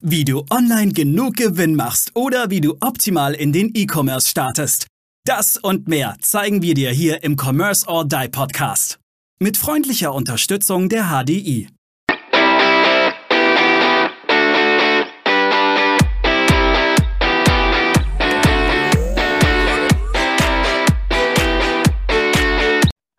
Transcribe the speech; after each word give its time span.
Wie 0.00 0.24
du 0.24 0.44
online 0.48 0.92
genug 0.92 1.34
Gewinn 1.34 1.74
machst 1.74 2.14
oder 2.14 2.50
wie 2.50 2.60
du 2.60 2.76
optimal 2.78 3.34
in 3.34 3.52
den 3.52 3.72
E-Commerce 3.74 4.28
startest. 4.28 4.86
Das 5.24 5.56
und 5.56 5.88
mehr 5.88 6.14
zeigen 6.20 6.62
wir 6.62 6.74
dir 6.74 6.90
hier 6.90 7.24
im 7.24 7.36
Commerce 7.36 7.84
or 7.88 8.04
Die 8.06 8.28
Podcast. 8.28 9.00
Mit 9.40 9.56
freundlicher 9.56 10.14
Unterstützung 10.14 10.88
der 10.88 11.06
HDI. 11.06 11.68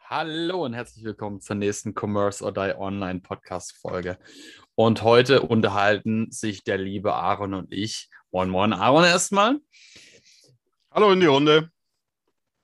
Hallo 0.09 0.65
und 0.65 0.73
herzlich 0.73 1.03
willkommen 1.03 1.39
zur 1.39 1.55
nächsten 1.57 1.93
Commerce 1.93 2.43
or 2.43 2.53
Die 2.53 2.73
Online 2.77 3.19
Podcast 3.19 3.73
Folge. 3.73 4.17
Und 4.79 5.01
heute 5.01 5.41
unterhalten 5.41 6.31
sich 6.31 6.63
der 6.63 6.77
liebe 6.77 7.13
Aaron 7.13 7.53
und 7.53 7.73
ich. 7.73 8.09
Moin, 8.31 8.49
moin, 8.49 8.71
Aaron 8.71 9.03
erstmal. 9.03 9.59
Hallo 10.89 11.11
in 11.11 11.19
die 11.19 11.25
Runde. 11.25 11.69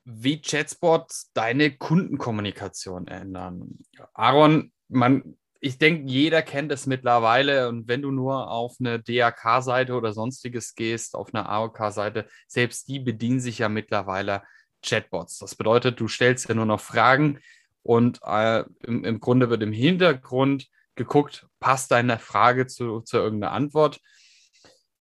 Wie 0.06 0.42
Chatbots 0.42 1.32
deine 1.34 1.76
Kundenkommunikation 1.76 3.10
ändern. 3.10 3.80
Aaron, 4.14 4.72
man, 4.88 5.36
ich 5.60 5.78
denke, 5.78 6.10
jeder 6.10 6.42
kennt 6.42 6.72
es 6.72 6.88
mittlerweile. 6.88 7.68
Und 7.68 7.90
wenn 7.90 8.02
du 8.02 8.12
nur 8.12 8.50
auf 8.50 8.78
eine 8.80 9.02
DAK-Seite 9.02 9.94
oder 9.94 10.14
sonstiges 10.14 10.74
gehst, 10.74 11.16
auf 11.16 11.34
eine 11.34 11.50
AOK-Seite, 11.50 12.30
selbst 12.48 12.88
die 12.88 13.02
bedienen 13.02 13.42
sich 13.42 13.60
ja 13.60 13.68
mittlerweile 13.68 14.42
Chatbots. 14.82 15.40
Das 15.40 15.56
bedeutet, 15.56 16.00
du 16.00 16.08
stellst 16.08 16.48
ja 16.48 16.56
nur 16.56 16.66
noch 16.66 16.80
Fragen 16.80 17.40
und 17.84 18.22
äh, 18.24 18.64
im, 18.84 19.04
im, 19.04 19.20
Grunde 19.20 19.50
wird 19.50 19.64
im 19.64 19.74
Hintergrund 19.74 20.70
geguckt, 20.96 21.48
passt 21.60 21.92
deine 21.92 22.20
Frage 22.20 22.68
zu, 22.68 23.02
zu 23.02 23.18
irgendeiner 23.18 23.54
Antwort. 23.54 24.00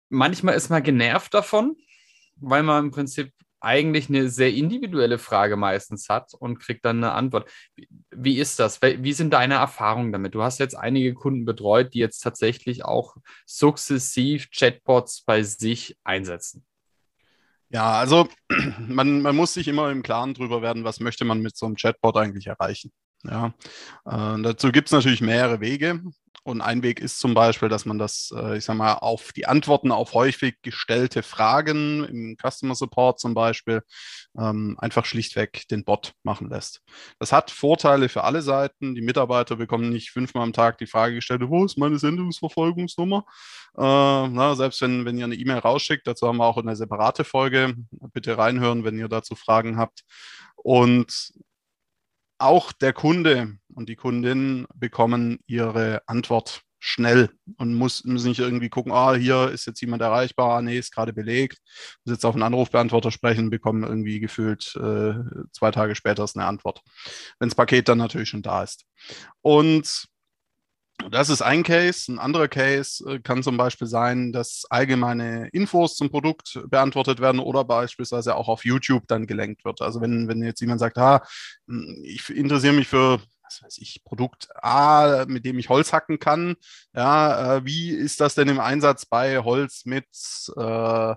Manchmal 0.08 0.54
ist 0.54 0.70
man 0.70 0.82
genervt 0.82 1.34
davon, 1.34 1.76
weil 2.36 2.62
man 2.62 2.86
im 2.86 2.90
Prinzip 2.90 3.32
eigentlich 3.60 4.08
eine 4.08 4.28
sehr 4.28 4.52
individuelle 4.54 5.18
Frage 5.18 5.56
meistens 5.56 6.08
hat 6.08 6.32
und 6.34 6.58
kriegt 6.58 6.84
dann 6.84 6.98
eine 6.98 7.12
Antwort. 7.12 7.50
Wie, 8.10 8.38
ist 8.38 8.58
das? 8.58 8.80
Wie 8.82 9.12
sind 9.12 9.32
deine 9.32 9.54
Erfahrungen 9.54 10.12
damit? 10.12 10.34
Du 10.34 10.42
hast 10.42 10.58
jetzt 10.58 10.76
einige 10.76 11.14
Kunden 11.14 11.44
betreut, 11.44 11.94
die 11.94 11.98
jetzt 11.98 12.20
tatsächlich 12.20 12.84
auch 12.84 13.16
sukzessiv 13.46 14.50
Chatbots 14.50 15.22
bei 15.24 15.42
sich 15.42 15.96
einsetzen. 16.04 16.64
Ja, 17.70 17.98
also 17.98 18.28
man, 18.78 19.22
man 19.22 19.36
muss 19.36 19.54
sich 19.54 19.68
immer 19.68 19.90
im 19.90 20.02
Klaren 20.02 20.34
drüber 20.34 20.62
werden, 20.62 20.84
was 20.84 21.00
möchte 21.00 21.24
man 21.24 21.40
mit 21.40 21.56
so 21.56 21.66
einem 21.66 21.76
Chatbot 21.76 22.16
eigentlich 22.16 22.46
erreichen. 22.46 22.92
Ja, 23.24 23.52
äh, 24.06 24.42
dazu 24.42 24.70
gibt 24.70 24.88
es 24.88 24.92
natürlich 24.92 25.20
mehrere 25.20 25.60
Wege. 25.60 26.00
Und 26.48 26.62
ein 26.62 26.82
Weg 26.82 26.98
ist 27.00 27.20
zum 27.20 27.34
Beispiel, 27.34 27.68
dass 27.68 27.84
man 27.84 27.98
das, 27.98 28.32
äh, 28.34 28.56
ich 28.56 28.64
sag 28.64 28.74
mal, 28.76 28.94
auf 28.94 29.32
die 29.32 29.46
Antworten 29.46 29.92
auf 29.92 30.14
häufig 30.14 30.56
gestellte 30.62 31.22
Fragen 31.22 32.04
im 32.04 32.36
Customer 32.40 32.74
Support 32.74 33.20
zum 33.20 33.34
Beispiel 33.34 33.82
ähm, 34.38 34.74
einfach 34.78 35.04
schlichtweg 35.04 35.68
den 35.68 35.84
Bot 35.84 36.14
machen 36.22 36.48
lässt. 36.48 36.80
Das 37.18 37.32
hat 37.32 37.50
Vorteile 37.50 38.08
für 38.08 38.24
alle 38.24 38.40
Seiten. 38.40 38.94
Die 38.94 39.02
Mitarbeiter 39.02 39.56
bekommen 39.56 39.90
nicht 39.90 40.10
fünfmal 40.10 40.44
am 40.44 40.54
Tag 40.54 40.78
die 40.78 40.86
Frage 40.86 41.16
gestellt, 41.16 41.42
wo 41.44 41.66
ist 41.66 41.76
meine 41.76 41.98
Sendungsverfolgungsnummer? 41.98 43.26
Äh, 43.76 43.82
na, 43.82 44.54
selbst 44.54 44.80
wenn, 44.80 45.04
wenn 45.04 45.18
ihr 45.18 45.26
eine 45.26 45.34
E-Mail 45.34 45.58
rausschickt, 45.58 46.06
dazu 46.06 46.26
haben 46.28 46.38
wir 46.38 46.46
auch 46.46 46.56
eine 46.56 46.76
separate 46.76 47.24
Folge. 47.24 47.74
Bitte 48.14 48.38
reinhören, 48.38 48.84
wenn 48.84 48.98
ihr 48.98 49.08
dazu 49.08 49.34
Fragen 49.34 49.76
habt. 49.76 50.04
Und 50.56 51.32
auch 52.38 52.72
der 52.72 52.92
Kunde 52.92 53.58
und 53.74 53.88
die 53.88 53.96
Kundin 53.96 54.66
bekommen 54.74 55.38
ihre 55.46 56.02
Antwort 56.06 56.62
schnell 56.80 57.30
und 57.56 57.74
muss, 57.74 58.04
müssen 58.04 58.28
nicht 58.28 58.38
irgendwie 58.38 58.68
gucken, 58.68 58.92
ah, 58.92 59.14
hier 59.14 59.50
ist 59.50 59.66
jetzt 59.66 59.80
jemand 59.80 60.02
erreichbar, 60.02 60.58
ah, 60.58 60.62
nee, 60.62 60.78
ist 60.78 60.94
gerade 60.94 61.12
belegt, 61.12 61.58
muss 62.04 62.12
jetzt 62.14 62.24
auf 62.24 62.34
einen 62.34 62.44
Anrufbeantworter 62.44 63.10
sprechen, 63.10 63.50
bekommen 63.50 63.82
irgendwie 63.82 64.20
gefühlt 64.20 64.76
äh, 64.76 65.14
zwei 65.52 65.70
Tage 65.72 65.94
später 65.94 66.24
ist 66.24 66.36
eine 66.36 66.46
Antwort, 66.46 66.82
wenn 67.38 67.48
das 67.48 67.56
Paket 67.56 67.88
dann 67.88 67.98
natürlich 67.98 68.28
schon 68.28 68.42
da 68.42 68.62
ist. 68.62 68.84
Und 69.42 70.08
das 71.10 71.30
ist 71.30 71.42
ein 71.42 71.62
Case. 71.62 72.12
Ein 72.12 72.18
anderer 72.18 72.48
Case 72.48 73.04
äh, 73.08 73.18
kann 73.20 73.42
zum 73.42 73.56
Beispiel 73.56 73.86
sein, 73.86 74.32
dass 74.32 74.64
allgemeine 74.68 75.48
Infos 75.48 75.96
zum 75.96 76.10
Produkt 76.10 76.60
beantwortet 76.68 77.20
werden 77.20 77.40
oder 77.40 77.64
beispielsweise 77.64 78.34
auch 78.34 78.48
auf 78.48 78.64
YouTube 78.64 79.06
dann 79.06 79.26
gelenkt 79.26 79.64
wird. 79.64 79.80
Also 79.82 80.00
wenn, 80.00 80.28
wenn 80.28 80.42
jetzt 80.42 80.60
jemand 80.60 80.80
sagt, 80.80 80.98
ah, 80.98 81.22
hm, 81.66 82.02
ich 82.04 82.28
interessiere 82.30 82.74
mich 82.74 82.88
für 82.88 83.20
was 83.48 83.62
weiß 83.62 83.78
ich, 83.78 84.04
Produkt 84.04 84.48
A, 84.62 85.24
mit 85.26 85.46
dem 85.46 85.58
ich 85.58 85.68
Holz 85.70 85.92
hacken 85.92 86.18
kann. 86.18 86.56
Ja, 86.94 87.56
äh, 87.56 87.64
wie 87.64 87.90
ist 87.90 88.20
das 88.20 88.34
denn 88.34 88.48
im 88.48 88.60
Einsatz 88.60 89.06
bei 89.06 89.38
Holz 89.38 89.86
mit 89.86 90.06
äh, 90.56 91.14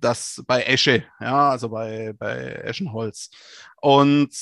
das 0.00 0.42
bei 0.46 0.62
Esche, 0.62 1.04
ja, 1.20 1.50
also 1.50 1.68
bei, 1.68 2.12
bei 2.18 2.52
Eschenholz. 2.64 3.30
Und 3.80 4.34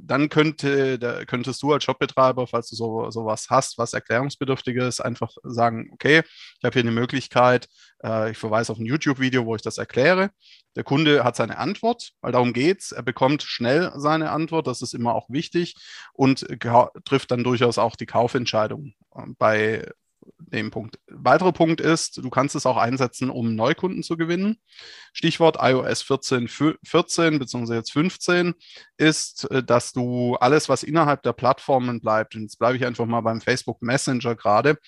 dann 0.00 0.28
könnte, 0.28 0.98
da 0.98 1.24
könntest 1.24 1.62
du 1.62 1.72
als 1.72 1.84
Shopbetreiber, 1.84 2.46
falls 2.46 2.70
du 2.70 2.76
so 2.76 3.10
sowas 3.10 3.48
hast, 3.50 3.76
was 3.78 3.92
erklärungsbedürftiges, 3.92 5.00
einfach 5.00 5.30
sagen, 5.42 5.90
okay, 5.92 6.22
ich 6.58 6.64
habe 6.64 6.72
hier 6.72 6.82
eine 6.82 6.92
Möglichkeit, 6.92 7.68
äh, 8.02 8.30
ich 8.30 8.38
verweise 8.38 8.72
auf 8.72 8.78
ein 8.78 8.86
YouTube-Video, 8.86 9.44
wo 9.44 9.54
ich 9.54 9.62
das 9.62 9.78
erkläre. 9.78 10.30
Der 10.76 10.84
Kunde 10.84 11.24
hat 11.24 11.36
seine 11.36 11.58
Antwort, 11.58 12.12
weil 12.20 12.32
darum 12.32 12.52
geht 12.52 12.80
es. 12.80 12.92
Er 12.92 13.02
bekommt 13.02 13.42
schnell 13.42 13.92
seine 13.96 14.30
Antwort, 14.30 14.66
das 14.66 14.80
ist 14.80 14.94
immer 14.94 15.14
auch 15.14 15.28
wichtig 15.28 15.74
und 16.12 16.46
trifft 17.04 17.30
dann 17.30 17.44
durchaus 17.44 17.78
auch 17.78 17.96
die 17.96 18.06
Kaufentscheidung. 18.06 18.94
Bei 19.38 19.90
dem 20.38 20.70
Punkt. 20.70 20.98
Weiterer 21.08 21.52
Punkt 21.52 21.80
ist, 21.80 22.18
du 22.18 22.30
kannst 22.30 22.54
es 22.54 22.66
auch 22.66 22.76
einsetzen, 22.76 23.30
um 23.30 23.54
Neukunden 23.54 24.02
zu 24.02 24.16
gewinnen. 24.16 24.58
Stichwort 25.12 25.58
iOS 25.60 26.02
14, 26.02 26.48
14 26.48 27.38
bzw. 27.38 27.74
jetzt 27.74 27.92
15 27.92 28.54
ist, 28.96 29.50
äh, 29.50 29.62
dass 29.62 29.92
du 29.92 30.36
alles, 30.36 30.68
was 30.68 30.82
innerhalb 30.82 31.22
der 31.22 31.32
Plattformen 31.32 32.00
bleibt, 32.00 32.34
und 32.34 32.42
jetzt 32.42 32.58
bleibe 32.58 32.76
ich 32.76 32.86
einfach 32.86 33.06
mal 33.06 33.20
beim 33.20 33.40
Facebook 33.40 33.82
Messenger 33.82 34.34
gerade, 34.34 34.78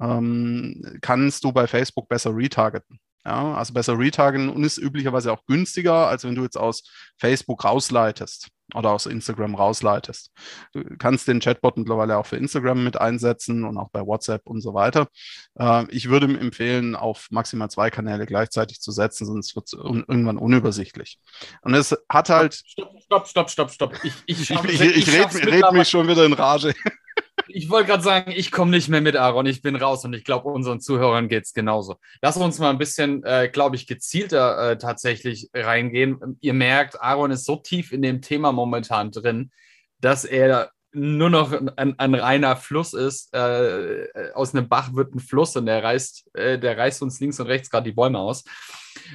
ähm, 0.00 0.98
kannst 1.00 1.44
du 1.44 1.52
bei 1.52 1.66
Facebook 1.66 2.08
besser 2.08 2.34
retargeten. 2.34 3.00
Ja, 3.24 3.54
also 3.54 3.74
besser 3.74 3.98
retargeten 3.98 4.48
und 4.48 4.64
ist 4.64 4.78
üblicherweise 4.78 5.32
auch 5.32 5.44
günstiger, 5.46 6.06
als 6.06 6.24
wenn 6.24 6.34
du 6.34 6.42
jetzt 6.42 6.56
aus 6.56 6.84
Facebook 7.18 7.64
rausleitest 7.64 8.48
oder 8.74 8.90
aus 8.90 9.06
Instagram 9.06 9.54
rausleitest. 9.54 10.30
Du 10.72 10.84
kannst 10.98 11.26
den 11.26 11.40
Chatbot 11.40 11.76
mittlerweile 11.78 12.18
auch 12.18 12.26
für 12.26 12.36
Instagram 12.36 12.84
mit 12.84 13.00
einsetzen 13.00 13.64
und 13.64 13.78
auch 13.78 13.90
bei 13.90 14.00
WhatsApp 14.00 14.46
und 14.46 14.60
so 14.60 14.74
weiter. 14.74 15.08
Äh, 15.58 15.86
ich 15.90 16.08
würde 16.08 16.26
empfehlen, 16.38 16.94
auf 16.94 17.28
maximal 17.30 17.70
zwei 17.70 17.90
Kanäle 17.90 18.26
gleichzeitig 18.26 18.80
zu 18.80 18.92
setzen, 18.92 19.26
sonst 19.26 19.56
wird 19.56 19.66
es 19.66 19.72
irgendwann 19.72 20.38
unübersichtlich. 20.38 21.18
Und 21.62 21.74
es 21.74 21.96
hat 22.08 22.28
halt. 22.28 22.54
Stopp, 22.66 23.00
stopp, 23.02 23.28
stopp, 23.28 23.50
stopp, 23.50 23.70
stopp. 23.70 24.04
Ich, 24.04 24.12
ich, 24.26 24.50
ich, 24.50 24.64
ich, 24.64 24.80
ich, 24.80 24.96
ich 24.96 25.08
rede 25.08 25.52
red 25.52 25.72
mich 25.72 25.88
schon 25.88 26.06
wieder 26.06 26.24
in 26.24 26.34
Rage 26.34 26.74
ich 27.48 27.70
wollte 27.70 27.88
gerade 27.88 28.02
sagen, 28.02 28.32
ich 28.34 28.50
komme 28.50 28.70
nicht 28.70 28.88
mehr 28.88 29.00
mit, 29.00 29.16
Aaron. 29.16 29.46
Ich 29.46 29.62
bin 29.62 29.76
raus 29.76 30.04
und 30.04 30.14
ich 30.14 30.24
glaube, 30.24 30.48
unseren 30.48 30.80
Zuhörern 30.80 31.28
geht 31.28 31.44
es 31.44 31.52
genauso. 31.52 31.96
Lass 32.22 32.36
uns 32.36 32.58
mal 32.58 32.70
ein 32.70 32.78
bisschen, 32.78 33.22
äh, 33.24 33.48
glaube 33.52 33.76
ich, 33.76 33.86
gezielter 33.86 34.70
äh, 34.70 34.78
tatsächlich 34.78 35.50
reingehen. 35.54 36.38
Ihr 36.40 36.54
merkt, 36.54 37.00
Aaron 37.00 37.30
ist 37.30 37.44
so 37.44 37.56
tief 37.56 37.92
in 37.92 38.02
dem 38.02 38.22
Thema 38.22 38.52
momentan 38.52 39.10
drin, 39.10 39.50
dass 40.00 40.24
er 40.24 40.70
nur 40.92 41.30
noch 41.30 41.52
ein, 41.76 41.98
ein 41.98 42.14
reiner 42.14 42.56
Fluss 42.56 42.94
ist. 42.94 43.34
Äh, 43.34 44.06
aus 44.34 44.54
einem 44.54 44.68
Bach 44.68 44.94
wird 44.94 45.14
ein 45.14 45.20
Fluss 45.20 45.56
und 45.56 45.66
der 45.66 45.82
reißt, 45.82 46.34
äh, 46.34 46.58
der 46.58 46.78
reißt 46.78 47.02
uns 47.02 47.20
links 47.20 47.38
und 47.40 47.46
rechts 47.46 47.70
gerade 47.70 47.84
die 47.84 47.94
Bäume 47.94 48.18
aus. 48.18 48.44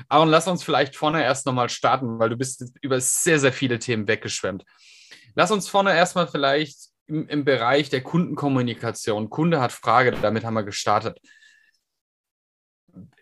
Aaron, 0.08 0.30
lass 0.30 0.48
uns 0.48 0.64
vielleicht 0.64 0.96
vorne 0.96 1.24
erst 1.24 1.46
nochmal 1.46 1.70
starten, 1.70 2.20
weil 2.20 2.30
du 2.30 2.38
bist 2.38 2.64
über 2.82 3.00
sehr, 3.02 3.40
sehr 3.40 3.54
viele 3.54 3.80
Themen 3.80 4.08
weggeschwemmt. 4.08 4.64
Lass 5.36 5.52
uns 5.52 5.68
vorne 5.68 5.96
erstmal 5.96 6.28
vielleicht 6.28 6.93
im, 7.08 7.28
im 7.28 7.46
Bereich 7.46 7.90
der 7.90 8.02
Kundenkommunikation. 8.02 9.30
Kunde 9.30 9.60
hat 9.62 9.72
Frage, 9.72 10.12
damit 10.12 10.46
haben 10.46 10.54
wir 10.54 10.64
gestartet. 10.64 11.20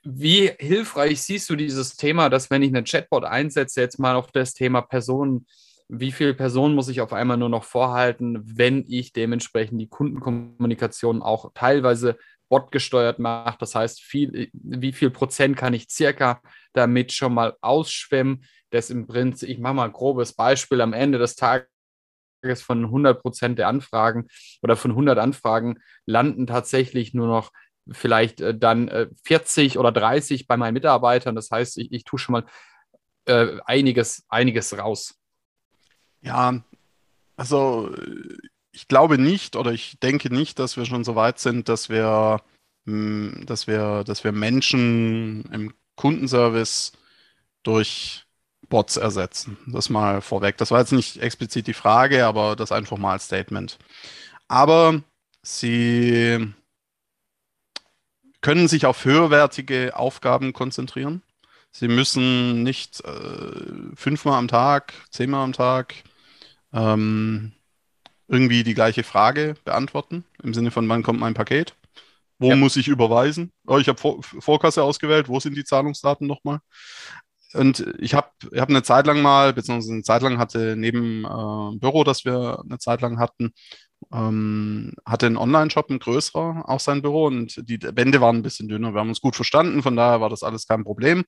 Wie 0.04 0.52
hilfreich 0.60 1.22
siehst 1.22 1.50
du 1.50 1.56
dieses 1.56 1.96
Thema, 1.96 2.30
dass 2.30 2.50
wenn 2.50 2.64
ich 2.64 2.70
einen 2.70 2.86
Chatbot 2.86 3.24
einsetze, 3.24 3.82
jetzt 3.82 4.00
mal 4.00 4.16
auf 4.16 4.32
das 4.32 4.54
Thema 4.54 4.82
Personen, 4.82 5.46
wie 5.88 6.12
viele 6.12 6.34
Personen 6.34 6.74
muss 6.74 6.88
ich 6.88 7.02
auf 7.02 7.14
einmal 7.14 7.38
nur 7.38 7.50
noch 7.50 7.66
vorhalten, 7.66 8.42
wenn 8.58 8.86
ich 8.88 9.14
dementsprechend 9.14 9.80
die 9.80 9.90
Kundenkommunikation 9.90 11.22
auch 11.22 11.52
teilweise 11.54 12.18
botgesteuert 12.50 13.20
mache? 13.20 13.58
Das 13.60 13.76
heißt, 13.76 14.02
viel, 14.02 14.50
wie 14.54 14.94
viel 14.94 15.10
Prozent 15.10 15.58
kann 15.58 15.74
ich 15.74 15.90
circa 15.90 16.42
damit 16.74 17.12
schon 17.12 17.34
mal 17.34 17.58
ausschwemmen? 17.62 18.46
Das 18.70 18.90
im 18.90 19.06
Prinzip, 19.06 19.50
ich 19.50 19.60
mache 19.60 19.74
mal 19.74 19.86
ein 19.86 19.94
grobes 19.94 20.34
Beispiel, 20.34 20.80
am 20.80 20.94
Ende 20.94 21.18
des 21.18 21.36
Tages 21.36 21.71
von 22.64 22.86
100 22.86 23.22
Prozent 23.22 23.60
der 23.60 23.68
Anfragen 23.68 24.28
oder 24.62 24.76
von 24.76 24.92
100 24.92 25.18
Anfragen 25.18 25.80
landen 26.06 26.48
tatsächlich 26.48 27.14
nur 27.14 27.28
noch 27.28 27.52
vielleicht 27.92 28.42
äh, 28.42 28.58
dann 28.58 28.88
äh, 28.88 29.08
40 29.26 29.78
oder 29.78 29.92
30 29.92 30.48
bei 30.48 30.58
meinen 30.58 30.74
Mitarbeitern. 30.74 31.36
Das 31.36 31.50
heißt, 31.52 31.78
ich, 31.78 31.92
ich 31.92 32.04
tue 32.04 32.20
schon 32.20 32.34
mal 32.34 32.46
äh, 33.26 33.58
einiges, 33.66 34.26
einiges 34.30 34.78
raus. 34.78 35.16
Ja, 36.22 36.64
also 37.36 37.96
ich 38.72 38.88
glaube 38.88 39.18
nicht 39.18 39.56
oder 39.56 39.72
ich 39.72 40.00
denke 40.00 40.34
nicht, 40.34 40.60
dass 40.60 40.78
wir 40.78 40.86
schon 40.86 41.04
so 41.04 41.16
weit 41.16 41.40
sind, 41.40 41.68
dass 41.68 41.90
wir 41.90 42.42
mh, 42.86 43.46
dass 43.46 43.68
wir, 43.68 44.04
dass 44.04 44.24
wir 44.24 44.32
Menschen 44.32 45.44
im 45.52 45.74
Kundenservice 45.96 46.94
durch 47.64 48.26
Bots 48.70 48.98
ersetzen. 48.98 49.58
Das 49.68 49.90
mal 49.90 50.22
vorweg. 50.22 50.58
Das 50.58 50.72
war 50.72 50.80
jetzt 50.80 50.94
nicht 50.94 51.18
explizit 51.18 51.68
die 51.68 51.74
Frage, 51.74 52.26
aber 52.26 52.56
das 52.56 52.72
einfach 52.72 52.98
mal 52.98 53.14
als 53.14 53.26
Statement. 53.26 53.78
Aber 54.48 55.02
sie 55.42 56.54
können 58.42 58.68
sich 58.68 58.86
auf 58.86 59.06
höherwertige 59.06 59.96
Aufgaben 59.96 60.54
konzentrieren. 60.54 61.22
Sie 61.72 61.88
müssen 61.88 62.64
nicht 62.64 63.02
äh, 63.06 63.96
fünfmal 63.96 64.38
am 64.38 64.48
Tag, 64.48 64.94
zehnmal 65.10 65.44
am 65.44 65.54
Tag 65.54 65.96
ähm, 66.74 67.54
irgendwie 68.28 68.64
die 68.64 68.74
gleiche 68.74 69.04
Frage 69.04 69.56
beantworten, 69.64 70.26
im 70.44 70.54
Sinne 70.54 70.72
von, 70.72 70.88
wann 70.90 71.04
kommt 71.04 71.20
mein 71.20 71.34
Paket? 71.34 71.76
Wo 72.40 72.50
ja. 72.50 72.56
muss 72.56 72.76
ich 72.76 72.88
überweisen? 72.88 73.52
Oh, 73.68 73.78
ich 73.78 73.88
habe 73.88 74.00
Vor 74.00 74.24
Vorkasse 74.24 74.84
ausgewählt, 74.84 75.30
wo 75.30 75.40
sind 75.40 75.56
die 75.56 75.64
Zahlungsdaten 75.64 76.28
nochmal? 76.28 76.60
Und 77.54 77.86
ich 78.00 78.14
habe 78.14 78.30
ich 78.52 78.60
hab 78.60 78.70
eine 78.70 78.84
Zeit 78.84 79.08
lang 79.08 79.22
mal, 79.22 79.54
beziehungsweise 79.54 79.94
eine 79.94 80.04
Zeit 80.04 80.22
lang 80.22 80.38
hatte 80.38 80.76
neben 80.78 81.26
äh, 81.26 81.78
Büro, 81.78 82.04
das 82.04 82.26
wir 82.26 82.62
eine 82.64 82.80
Zeit 82.80 83.02
lang 83.02 83.20
hatten, 83.20 83.54
ähm, 84.14 84.94
hatte 85.06 85.26
einen 85.26 85.38
Online-Shop, 85.38 85.90
ein 85.90 86.00
größerer, 86.00 86.64
auch 86.68 86.80
sein 86.80 87.02
Büro 87.02 87.28
und 87.28 87.62
die 87.70 87.82
Wände 87.82 88.22
waren 88.22 88.38
ein 88.38 88.44
bisschen 88.44 88.68
dünner. 88.68 88.94
Wir 88.94 89.00
haben 89.00 89.10
uns 89.10 89.22
gut 89.22 89.36
verstanden, 89.36 89.84
von 89.84 89.96
daher 89.96 90.22
war 90.22 90.30
das 90.30 90.44
alles 90.44 90.68
kein 90.68 90.84
Problem. 90.84 91.24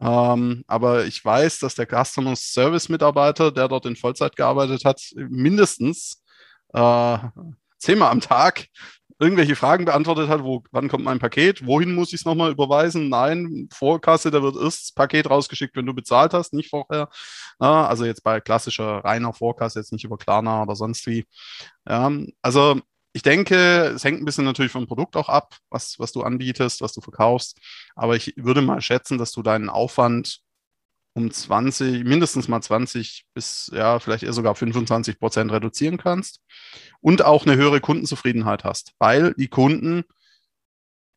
Ähm, 0.00 0.64
aber 0.66 1.06
ich 1.06 1.24
weiß, 1.24 1.60
dass 1.60 1.74
der 1.76 1.86
Customer 1.86 2.36
Service 2.36 2.88
Mitarbeiter, 2.88 3.52
der 3.52 3.68
dort 3.68 3.86
in 3.86 3.96
Vollzeit 3.96 4.36
gearbeitet 4.36 4.84
hat, 4.84 5.00
mindestens 5.14 6.22
äh, 6.72 7.18
zehnmal 7.78 8.10
am 8.10 8.20
Tag 8.20 8.66
irgendwelche 9.18 9.56
Fragen 9.56 9.84
beantwortet 9.84 10.28
hat, 10.28 10.42
wo, 10.42 10.62
wann 10.72 10.88
kommt 10.88 11.04
mein 11.04 11.18
Paket, 11.18 11.66
wohin 11.66 11.94
muss 11.94 12.08
ich 12.08 12.20
es 12.20 12.24
nochmal 12.24 12.50
überweisen? 12.50 13.08
Nein, 13.08 13.68
Vorkasse, 13.72 14.30
da 14.30 14.42
wird 14.42 14.56
erst 14.56 14.82
das 14.82 14.92
Paket 14.92 15.30
rausgeschickt, 15.30 15.76
wenn 15.76 15.86
du 15.86 15.94
bezahlt 15.94 16.34
hast, 16.34 16.52
nicht 16.52 16.70
vorher. 16.70 17.08
Ja, 17.60 17.86
also 17.86 18.04
jetzt 18.04 18.24
bei 18.24 18.40
klassischer 18.40 19.04
reiner 19.04 19.32
Vorkasse, 19.32 19.78
jetzt 19.78 19.92
nicht 19.92 20.04
über 20.04 20.18
Klarna 20.18 20.62
oder 20.62 20.76
sonst 20.76 21.06
wie. 21.06 21.26
Ja, 21.88 22.10
also 22.42 22.80
ich 23.12 23.22
denke, 23.22 23.92
es 23.94 24.02
hängt 24.04 24.20
ein 24.20 24.24
bisschen 24.24 24.44
natürlich 24.44 24.72
vom 24.72 24.88
Produkt 24.88 25.16
auch 25.16 25.28
ab, 25.28 25.56
was, 25.70 25.98
was 26.00 26.10
du 26.12 26.22
anbietest, 26.22 26.80
was 26.80 26.92
du 26.92 27.00
verkaufst. 27.00 27.58
Aber 27.94 28.16
ich 28.16 28.34
würde 28.36 28.60
mal 28.60 28.80
schätzen, 28.80 29.18
dass 29.18 29.30
du 29.30 29.42
deinen 29.42 29.70
Aufwand 29.70 30.40
um 31.14 31.30
20, 31.30 32.04
mindestens 32.04 32.48
mal 32.48 32.60
20 32.60 33.24
bis 33.34 33.70
ja, 33.72 33.98
vielleicht 34.00 34.24
eher 34.24 34.32
sogar 34.32 34.54
25 34.54 35.18
Prozent 35.18 35.52
reduzieren 35.52 35.96
kannst 35.96 36.40
und 37.00 37.24
auch 37.24 37.46
eine 37.46 37.56
höhere 37.56 37.80
Kundenzufriedenheit 37.80 38.64
hast, 38.64 38.92
weil 38.98 39.32
die 39.34 39.48
Kunden 39.48 40.04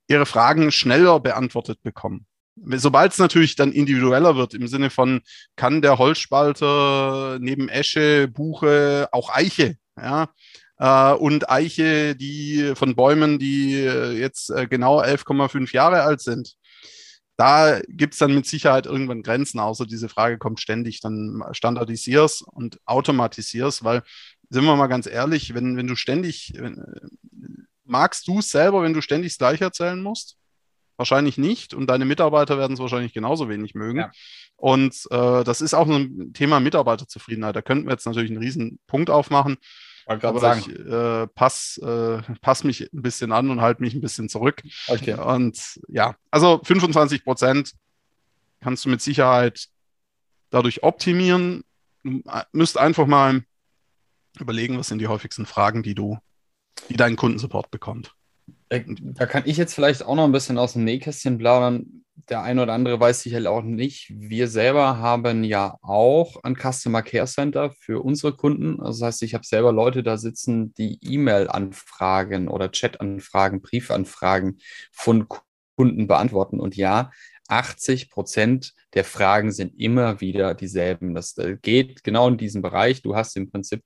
ihre 0.08 0.26
Fragen 0.26 0.72
schneller 0.72 1.20
beantwortet 1.20 1.82
bekommen. 1.84 2.26
Sobald 2.56 3.12
es 3.12 3.20
natürlich 3.20 3.56
dann 3.56 3.72
individueller 3.72 4.36
wird, 4.36 4.54
im 4.54 4.68
Sinne 4.68 4.90
von, 4.90 5.22
kann 5.56 5.82
der 5.82 6.00
Holzspalter 6.00 7.38
neben 7.40 7.70
Esche, 7.70 8.28
Buche, 8.28 9.10
auch 9.12 9.30
Eiche, 9.30 9.78
ja, 10.00 10.30
äh, 10.78 11.14
und 11.14 11.50
Eiche, 11.50 12.16
die 12.16 12.74
von 12.76 12.96
Bäumen, 12.96 13.38
die 13.38 13.76
äh, 13.76 14.12
jetzt 14.14 14.50
äh, 14.50 14.68
genau 14.68 15.02
11,5 15.02 15.74
Jahre 15.74 16.02
alt 16.02 16.22
sind, 16.22 16.56
da 17.38 17.80
gibt 17.88 18.13
es 18.13 18.19
dann 18.19 18.34
mit 18.34 18.48
Sicherheit 18.48 18.88
irgendwann 18.88 19.22
Grenzen, 19.22 19.60
außer 19.60 19.86
diese 19.86 20.10
Frage 20.10 20.39
kommt 20.39 20.60
ständig. 20.60 21.01
Dann 21.01 21.44
standardisierst 21.51 22.42
und 22.42 22.80
automatisierst, 22.86 23.84
weil, 23.84 24.01
sind 24.50 24.66
wir 24.66 24.75
mal 24.75 24.88
ganz 24.88 25.06
ehrlich, 25.06 25.54
wenn, 25.54 25.78
wenn 25.78 25.88
du 25.88 25.95
ständig, 25.95 26.54
wenn, 26.57 26.84
magst 27.86 28.28
du 28.28 28.39
es 28.39 28.50
selber, 28.50 28.81
wenn 28.81 28.94
du 28.94 29.01
ständig 29.01 29.34
das 29.34 29.38
Gleiche 29.38 29.66
erzählen 29.66 30.01
musst? 30.01 30.38
Wahrscheinlich 30.98 31.38
nicht 31.38 31.75
und 31.75 31.88
deine 31.88 32.06
Mitarbeiter 32.06 32.57
werden 32.57 32.74
es 32.74 32.80
wahrscheinlich 32.80 33.13
genauso 33.13 33.50
wenig 33.50 33.75
mögen. 33.75 34.00
Ja. 34.00 34.12
Und 34.56 34.95
äh, 35.12 35.44
das 35.44 35.62
ist 35.62 35.75
auch 35.75 35.88
ein 35.88 36.34
Thema 36.34 36.60
Mitarbeiterzufriedenheit. 36.60 37.56
Da 37.56 37.62
könnten 37.62 37.86
wir 37.86 37.92
jetzt 37.92 38.07
natürlich 38.07 38.31
einen 38.31 38.42
riesen 38.42 38.80
Punkt 38.88 39.12
aufmachen. 39.12 39.57
Aber 40.07 40.39
sagen. 40.39 40.62
ich 40.62 40.80
äh, 40.80 41.27
pass, 41.27 41.77
äh, 41.80 42.21
pass 42.42 42.63
mich 42.63 42.81
ein 42.94 43.01
bisschen 43.01 43.31
an 43.31 43.50
und 43.50 43.62
halte 43.62 43.81
mich 43.81 43.94
ein 43.94 44.01
bisschen 44.01 44.30
zurück. 44.30 44.63
Okay. 44.88 45.13
Und 45.13 45.80
ja, 45.89 46.15
also 46.31 46.62
25 46.63 47.24
Prozent 47.24 47.74
kannst 48.62 48.86
du 48.86 48.89
mit 48.89 49.01
Sicherheit 49.01 49.68
dadurch 50.50 50.83
optimieren. 50.83 51.63
Du 52.04 52.21
äh, 52.25 52.44
müsst 52.54 52.77
einfach 52.77 53.06
mal 53.06 53.44
überlegen, 54.39 54.77
was 54.77 54.88
sind 54.88 55.00
die 55.00 55.07
häufigsten 55.07 55.45
Fragen, 55.45 55.83
die 55.83 55.95
du, 55.95 56.18
die 56.89 56.95
dein 56.95 57.18
Kundensupport 57.18 57.69
bekommt. 57.69 58.15
Äh, 58.69 58.84
da 58.88 59.25
kann 59.25 59.44
ich 59.46 59.58
jetzt 59.58 59.74
vielleicht 59.74 60.04
auch 60.04 60.16
noch 60.16 60.25
ein 60.25 60.31
bisschen 60.31 60.58
aus 60.58 60.74
dem 60.74 60.84
Nähkästchen 60.84 61.38
plaudern 61.38 62.04
der 62.30 62.42
eine 62.42 62.64
oder 62.64 62.74
andere 62.74 63.00
weiß 63.00 63.22
sicherlich 63.22 63.48
auch 63.48 63.62
nicht. 63.62 64.12
Wir 64.16 64.48
selber 64.48 64.98
haben 64.98 65.44
ja 65.44 65.78
auch 65.81 66.44
ein 66.44 66.56
Customer 66.56 67.02
Care 67.02 67.28
Center 67.28 67.72
für 67.72 68.04
unsere 68.04 68.36
Kunden. 68.36 68.80
Also 68.81 69.00
das 69.00 69.08
heißt, 69.08 69.24
ich 69.24 69.34
habe 69.34 69.46
selber 69.46 69.72
Leute 69.72 70.04
da 70.04 70.18
sitzen, 70.18 70.74
die 70.74 71.00
E-Mail-Anfragen 71.02 72.48
oder 72.48 72.72
Chat-Anfragen, 72.72 73.62
Briefanfragen 73.62 74.60
von 74.92 75.28
Kunden 75.75 76.08
beantworten. 76.08 76.60
Und 76.60 76.75
ja, 76.75 77.12
80 77.48 78.10
Prozent 78.10 78.74
der 78.94 79.06
Fragen 79.06 79.52
sind 79.52 79.80
immer 79.80 80.20
wieder 80.20 80.54
dieselben. 80.54 81.16
Das 81.16 81.38
äh, 81.38 81.58
geht 81.62 82.04
genau 82.04 82.28
in 82.28 82.38
diesem 82.38 82.62
Bereich. 82.62 83.02
Du 83.02 83.16
hast 83.16 83.38
im 83.38 83.50
Prinzip 83.50 83.84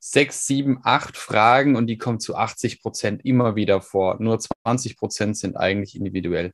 sechs, 0.00 0.46
sieben, 0.46 0.80
acht 0.82 1.16
Fragen 1.16 1.76
und 1.76 1.86
die 1.86 1.98
kommen 1.98 2.20
zu 2.20 2.34
80 2.34 2.82
Prozent 2.82 3.24
immer 3.24 3.54
wieder 3.54 3.82
vor. 3.82 4.16
Nur 4.18 4.38
20 4.38 4.96
Prozent 4.96 5.36
sind 5.36 5.56
eigentlich 5.56 5.94
individuell. 5.94 6.52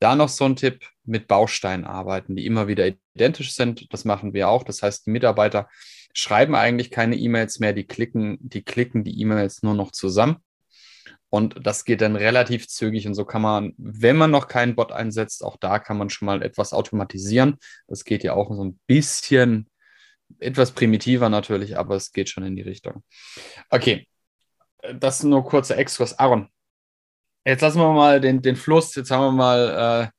Da 0.00 0.16
noch 0.16 0.28
so 0.28 0.44
ein 0.44 0.56
Tipp 0.56 0.86
mit 1.04 1.28
Bausteinen 1.28 1.84
arbeiten, 1.84 2.34
die 2.34 2.46
immer 2.46 2.66
wieder 2.66 2.90
identisch 3.14 3.54
sind. 3.54 3.92
Das 3.92 4.04
machen 4.04 4.32
wir 4.32 4.48
auch. 4.48 4.62
Das 4.62 4.82
heißt, 4.82 5.06
die 5.06 5.10
Mitarbeiter 5.10 5.68
schreiben 6.14 6.54
eigentlich 6.54 6.90
keine 6.90 7.16
E-Mails 7.16 7.58
mehr, 7.58 7.72
die 7.72 7.84
klicken, 7.84 8.38
die 8.40 8.62
klicken 8.62 9.04
die 9.04 9.20
E-Mails 9.20 9.62
nur 9.62 9.74
noch 9.74 9.92
zusammen. 9.92 10.36
Und 11.30 11.66
das 11.66 11.84
geht 11.84 12.00
dann 12.00 12.16
relativ 12.16 12.68
zügig. 12.68 13.06
Und 13.06 13.14
so 13.14 13.26
kann 13.26 13.42
man, 13.42 13.74
wenn 13.76 14.16
man 14.16 14.30
noch 14.30 14.48
keinen 14.48 14.76
Bot 14.76 14.92
einsetzt, 14.92 15.44
auch 15.44 15.58
da 15.58 15.78
kann 15.78 15.98
man 15.98 16.08
schon 16.08 16.26
mal 16.26 16.42
etwas 16.42 16.72
automatisieren. 16.72 17.58
Das 17.86 18.04
geht 18.04 18.22
ja 18.22 18.32
auch 18.32 18.50
so 18.54 18.64
ein 18.64 18.78
bisschen 18.86 19.68
etwas 20.38 20.72
primitiver 20.72 21.28
natürlich, 21.28 21.76
aber 21.78 21.96
es 21.96 22.12
geht 22.12 22.28
schon 22.28 22.44
in 22.44 22.56
die 22.56 22.62
Richtung. 22.62 23.02
Okay, 23.70 24.06
das 24.94 25.22
nur 25.22 25.44
kurzer 25.44 25.76
Exkurs. 25.76 26.18
Aaron, 26.18 26.48
Jetzt 27.48 27.62
lassen 27.62 27.78
wir 27.78 27.92
mal 27.94 28.20
den, 28.20 28.42
den 28.42 28.56
Fluss, 28.56 28.94
jetzt 28.94 29.10
haben 29.10 29.22
wir 29.22 29.32
mal 29.32 30.12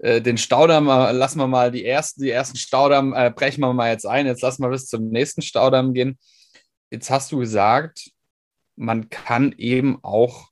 äh, 0.00 0.16
äh, 0.16 0.22
den 0.22 0.38
Staudamm, 0.38 0.88
äh, 0.88 1.12
lassen 1.12 1.38
wir 1.38 1.46
mal 1.46 1.70
die 1.70 1.84
ersten, 1.84 2.22
die 2.22 2.30
ersten 2.30 2.56
Staudamm, 2.56 3.12
äh, 3.12 3.30
brechen 3.30 3.60
wir 3.60 3.74
mal 3.74 3.90
jetzt 3.90 4.06
ein, 4.06 4.24
jetzt 4.24 4.40
lassen 4.40 4.62
wir 4.62 4.70
bis 4.70 4.86
zum 4.86 5.10
nächsten 5.10 5.42
Staudamm 5.42 5.92
gehen. 5.92 6.18
Jetzt 6.90 7.10
hast 7.10 7.32
du 7.32 7.38
gesagt, 7.38 8.12
man 8.76 9.10
kann 9.10 9.52
eben 9.58 10.02
auch 10.02 10.48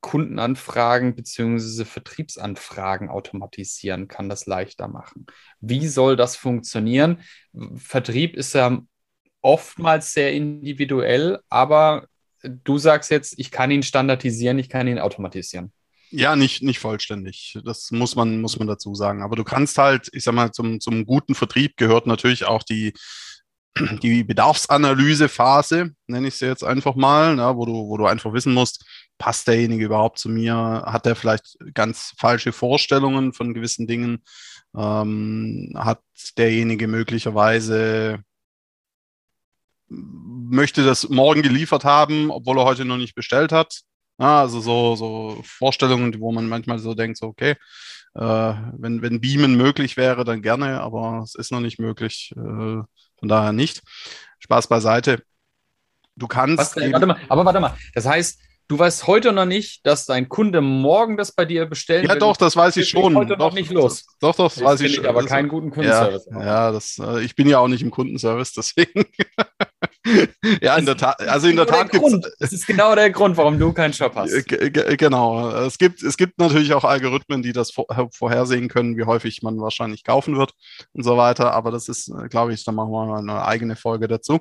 Kundenanfragen 0.00 1.14
bzw. 1.14 1.84
Vertriebsanfragen 1.84 3.08
automatisieren, 3.08 4.08
kann 4.08 4.28
das 4.28 4.46
leichter 4.46 4.88
machen. 4.88 5.26
Wie 5.60 5.88
soll 5.88 6.16
das 6.16 6.36
funktionieren? 6.36 7.20
Vertrieb 7.74 8.36
ist 8.36 8.54
ja 8.54 8.80
oftmals 9.40 10.12
sehr 10.12 10.32
individuell, 10.32 11.40
aber 11.48 12.06
du 12.42 12.78
sagst 12.78 13.10
jetzt, 13.10 13.38
ich 13.38 13.50
kann 13.50 13.70
ihn 13.70 13.82
standardisieren, 13.82 14.58
ich 14.58 14.68
kann 14.68 14.86
ihn 14.86 14.98
automatisieren. 14.98 15.72
Ja, 16.10 16.36
nicht, 16.36 16.62
nicht 16.62 16.78
vollständig. 16.78 17.58
Das 17.64 17.90
muss 17.90 18.16
man, 18.16 18.40
muss 18.40 18.58
man 18.58 18.66
dazu 18.66 18.94
sagen. 18.94 19.22
Aber 19.22 19.36
du 19.36 19.44
kannst 19.44 19.76
halt, 19.76 20.08
ich 20.12 20.24
sag 20.24 20.34
mal, 20.34 20.52
zum, 20.52 20.80
zum 20.80 21.04
guten 21.04 21.34
Vertrieb 21.34 21.76
gehört 21.76 22.06
natürlich 22.06 22.46
auch 22.46 22.62
die, 22.62 22.94
die 24.02 24.24
Bedarfsanalysephase, 24.24 25.90
nenne 26.06 26.28
ich 26.28 26.36
sie 26.36 26.46
jetzt 26.46 26.64
einfach 26.64 26.94
mal, 26.94 27.36
na, 27.36 27.56
wo, 27.56 27.66
du, 27.66 27.88
wo 27.88 27.96
du 27.96 28.06
einfach 28.06 28.32
wissen 28.32 28.54
musst, 28.54 28.84
passt 29.18 29.48
derjenige 29.48 29.84
überhaupt 29.84 30.18
zu 30.18 30.28
mir? 30.28 30.54
Hat 30.86 31.06
er 31.06 31.16
vielleicht 31.16 31.58
ganz 31.74 32.14
falsche 32.16 32.52
Vorstellungen 32.52 33.32
von 33.32 33.54
gewissen 33.54 33.86
Dingen? 33.86 34.22
Ähm, 34.76 35.72
hat 35.76 36.00
derjenige 36.36 36.88
möglicherweise 36.88 38.22
möchte 39.90 40.84
das 40.84 41.08
morgen 41.08 41.42
geliefert 41.42 41.84
haben, 41.84 42.30
obwohl 42.30 42.58
er 42.58 42.64
heute 42.64 42.84
noch 42.84 42.98
nicht 42.98 43.14
bestellt 43.14 43.52
hat. 43.52 43.80
Ja, 44.18 44.40
also 44.40 44.60
so, 44.60 44.96
so 44.96 45.40
Vorstellungen, 45.44 46.20
wo 46.20 46.32
man 46.32 46.48
manchmal 46.48 46.78
so 46.78 46.94
denkt, 46.94 47.18
so, 47.18 47.26
okay, 47.26 47.54
äh, 48.14 48.54
wenn, 48.76 49.00
wenn 49.00 49.20
Beamen 49.20 49.56
möglich 49.56 49.96
wäre, 49.96 50.24
dann 50.24 50.42
gerne, 50.42 50.80
aber 50.80 51.22
es 51.24 51.34
ist 51.34 51.52
noch 51.52 51.60
nicht 51.60 51.78
möglich. 51.78 52.32
Äh, 52.36 52.82
von 53.18 53.28
daher 53.28 53.52
nicht. 53.52 53.82
Spaß 54.40 54.68
beiseite. 54.68 55.22
Du 56.16 56.26
kannst. 56.26 56.58
Was, 56.58 56.76
warte 56.76 57.06
mal, 57.06 57.16
aber 57.28 57.44
warte 57.44 57.60
mal, 57.60 57.76
das 57.94 58.06
heißt, 58.06 58.40
Du 58.68 58.78
weißt 58.78 59.06
heute 59.06 59.32
noch 59.32 59.46
nicht, 59.46 59.86
dass 59.86 60.04
dein 60.04 60.28
Kunde 60.28 60.60
morgen 60.60 61.16
das 61.16 61.32
bei 61.32 61.46
dir 61.46 61.64
bestellen 61.64 62.04
Ja, 62.04 62.12
will. 62.12 62.18
doch, 62.18 62.36
das 62.36 62.54
weiß 62.54 62.76
ich 62.76 62.90
schon. 62.90 63.16
Heute 63.16 63.30
doch, 63.30 63.48
noch 63.48 63.54
nicht 63.54 63.70
los. 63.70 64.04
Doch, 64.20 64.34
doch, 64.34 64.48
das, 64.48 64.56
das 64.56 64.64
weiß 64.64 64.80
ich 64.82 64.96
schon. 64.96 65.06
aber 65.06 65.24
keinen 65.24 65.48
guten 65.48 65.70
Kundenservice. 65.70 66.28
Ja, 66.30 66.44
ja 66.44 66.72
das, 66.72 66.98
äh, 66.98 67.24
ich 67.24 67.34
bin 67.34 67.48
ja 67.48 67.60
auch 67.60 67.68
nicht 67.68 67.82
im 67.82 67.90
Kundenservice, 67.90 68.52
deswegen. 68.56 69.06
ja, 70.60 70.76
in 70.76 70.84
der 70.84 70.98
Tat. 70.98 71.18
Also 71.26 71.48
in 71.48 71.56
der 71.56 71.66
Tat 71.66 71.90
gibt 71.90 72.04
es. 72.04 72.36
Das 72.38 72.52
ist 72.52 72.66
genau 72.66 72.94
der 72.94 73.10
Grund, 73.10 73.38
warum 73.38 73.58
du 73.58 73.72
keinen 73.72 73.94
Shop 73.94 74.14
hast. 74.14 74.46
Genau. 74.46 75.48
Es 75.48 75.78
gibt, 75.78 76.02
es 76.02 76.18
gibt 76.18 76.38
natürlich 76.38 76.74
auch 76.74 76.84
Algorithmen, 76.84 77.42
die 77.42 77.54
das 77.54 77.72
vorhersehen 78.12 78.68
können, 78.68 78.98
wie 78.98 79.04
häufig 79.04 79.40
man 79.42 79.58
wahrscheinlich 79.60 80.04
kaufen 80.04 80.36
wird 80.36 80.52
und 80.92 81.04
so 81.04 81.16
weiter. 81.16 81.54
Aber 81.54 81.70
das 81.70 81.88
ist, 81.88 82.12
glaube 82.28 82.52
ich, 82.52 82.64
da 82.64 82.72
machen 82.72 82.90
wir 82.90 83.06
mal 83.06 83.18
eine 83.20 83.46
eigene 83.46 83.76
Folge 83.76 84.08
dazu. 84.08 84.40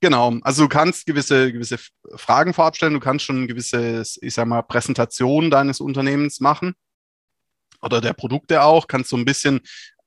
Genau, 0.00 0.36
also 0.42 0.62
du 0.62 0.68
kannst 0.68 1.06
gewisse, 1.06 1.52
gewisse 1.52 1.78
Fragen 2.14 2.54
vorab 2.54 2.76
stellen, 2.76 2.94
du 2.94 3.00
kannst 3.00 3.24
schon 3.24 3.48
gewisse, 3.48 4.04
ich 4.20 4.34
sag 4.34 4.46
mal, 4.46 4.62
Präsentation 4.62 5.50
deines 5.50 5.80
Unternehmens 5.80 6.38
machen 6.38 6.74
oder 7.82 8.00
der 8.00 8.12
Produkte 8.12 8.62
auch, 8.62 8.86
kannst 8.86 9.10
so 9.10 9.16
ein 9.16 9.24
bisschen 9.24 9.60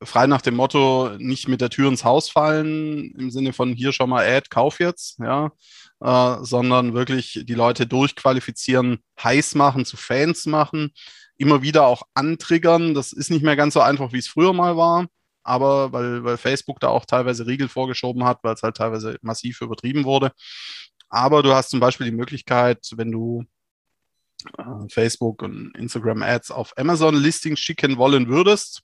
frei 0.03 0.27
nach 0.27 0.41
dem 0.41 0.55
Motto 0.55 1.11
nicht 1.17 1.47
mit 1.47 1.61
der 1.61 1.69
Tür 1.69 1.89
ins 1.89 2.03
Haus 2.03 2.29
fallen, 2.29 3.13
im 3.17 3.31
Sinne 3.31 3.53
von 3.53 3.73
hier 3.73 3.91
schon 3.91 4.09
mal 4.09 4.25
Ad, 4.25 4.47
kauf 4.49 4.79
jetzt, 4.79 5.19
ja, 5.19 5.51
äh, 5.99 6.37
sondern 6.43 6.93
wirklich 6.93 7.43
die 7.45 7.53
Leute 7.53 7.85
durchqualifizieren, 7.85 8.99
heiß 9.21 9.55
machen, 9.55 9.85
zu 9.85 9.97
Fans 9.97 10.45
machen, 10.45 10.91
immer 11.37 11.61
wieder 11.61 11.85
auch 11.85 12.03
antriggern. 12.13 12.93
Das 12.93 13.13
ist 13.13 13.29
nicht 13.29 13.43
mehr 13.43 13.55
ganz 13.55 13.73
so 13.73 13.81
einfach, 13.81 14.11
wie 14.13 14.19
es 14.19 14.27
früher 14.27 14.53
mal 14.53 14.77
war, 14.77 15.07
aber 15.43 15.91
weil, 15.91 16.23
weil 16.23 16.37
Facebook 16.37 16.79
da 16.79 16.89
auch 16.89 17.05
teilweise 17.05 17.47
Riegel 17.47 17.67
vorgeschoben 17.67 18.23
hat, 18.23 18.39
weil 18.43 18.53
es 18.53 18.63
halt 18.63 18.77
teilweise 18.77 19.17
massiv 19.21 19.61
übertrieben 19.61 20.05
wurde. 20.05 20.31
Aber 21.09 21.43
du 21.43 21.53
hast 21.53 21.69
zum 21.69 21.79
Beispiel 21.79 22.05
die 22.05 22.15
Möglichkeit, 22.15 22.89
wenn 22.95 23.11
du 23.11 23.43
äh, 24.57 24.63
Facebook 24.89 25.41
und 25.41 25.75
Instagram 25.75 26.23
Ads 26.23 26.51
auf 26.51 26.73
Amazon 26.77 27.15
Listings 27.15 27.59
schicken 27.59 27.97
wollen 27.97 28.27
würdest, 28.27 28.81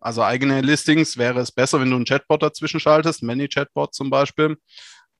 also 0.00 0.22
eigene 0.22 0.60
Listings, 0.62 1.16
wäre 1.16 1.40
es 1.40 1.52
besser, 1.52 1.80
wenn 1.80 1.90
du 1.90 1.96
einen 1.96 2.04
Chatbot 2.04 2.42
dazwischen 2.42 2.80
schaltest, 2.80 3.22
Many-Chatbot 3.22 3.94
zum 3.94 4.10
Beispiel, 4.10 4.56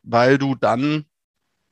weil 0.02 0.38
du 0.38 0.54
dann 0.54 1.06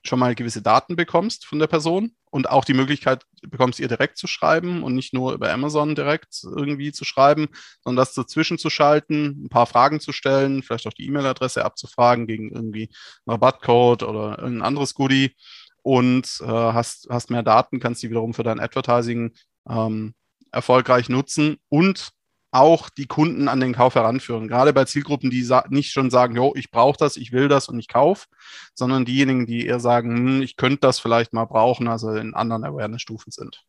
schon 0.02 0.18
mal 0.18 0.34
gewisse 0.34 0.62
Daten 0.62 0.96
bekommst 0.96 1.46
von 1.46 1.58
der 1.58 1.66
Person 1.66 2.12
und 2.30 2.48
auch 2.48 2.64
die 2.64 2.74
Möglichkeit 2.74 3.24
bekommst, 3.42 3.80
ihr 3.80 3.88
direkt 3.88 4.16
zu 4.16 4.26
schreiben 4.26 4.82
und 4.82 4.94
nicht 4.94 5.12
nur 5.12 5.34
über 5.34 5.52
Amazon 5.52 5.94
direkt 5.94 6.42
irgendwie 6.44 6.92
zu 6.92 7.04
schreiben, 7.04 7.48
sondern 7.82 8.02
das 8.02 8.14
dazwischen 8.14 8.58
zu 8.58 8.70
schalten, 8.70 9.44
ein 9.44 9.48
paar 9.48 9.66
Fragen 9.66 10.00
zu 10.00 10.12
stellen, 10.12 10.62
vielleicht 10.62 10.86
auch 10.86 10.92
die 10.92 11.06
E-Mail-Adresse 11.06 11.64
abzufragen 11.64 12.26
gegen 12.26 12.50
irgendwie 12.50 12.88
einen 13.26 13.32
Rabattcode 13.32 14.02
oder 14.04 14.38
irgendein 14.38 14.66
anderes 14.66 14.94
Goodie 14.94 15.34
und 15.82 16.40
äh, 16.40 16.46
hast, 16.46 17.08
hast 17.10 17.30
mehr 17.30 17.42
Daten, 17.42 17.80
kannst 17.80 18.02
die 18.02 18.10
wiederum 18.10 18.32
für 18.32 18.42
dein 18.42 18.60
Advertising 18.60 19.32
ähm, 19.68 20.14
erfolgreich 20.52 21.08
nutzen 21.08 21.58
und 21.68 22.10
auch 22.52 22.88
die 22.88 23.06
Kunden 23.06 23.48
an 23.48 23.60
den 23.60 23.74
Kauf 23.74 23.94
heranführen. 23.94 24.48
Gerade 24.48 24.72
bei 24.72 24.84
Zielgruppen, 24.84 25.30
die 25.30 25.48
nicht 25.68 25.92
schon 25.92 26.10
sagen, 26.10 26.34
jo, 26.34 26.52
ich 26.56 26.70
brauche 26.70 26.96
das, 26.98 27.16
ich 27.16 27.32
will 27.32 27.48
das 27.48 27.68
und 27.68 27.78
ich 27.78 27.88
kaufe, 27.88 28.26
sondern 28.74 29.04
diejenigen, 29.04 29.46
die 29.46 29.66
eher 29.66 29.80
sagen, 29.80 30.16
hm, 30.16 30.42
ich 30.42 30.56
könnte 30.56 30.80
das 30.80 30.98
vielleicht 30.98 31.32
mal 31.32 31.44
brauchen, 31.44 31.88
also 31.88 32.10
in 32.10 32.34
anderen 32.34 32.64
Awareness-Stufen 32.64 33.30
sind. 33.30 33.64